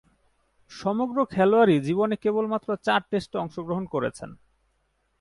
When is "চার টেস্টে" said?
2.83-3.37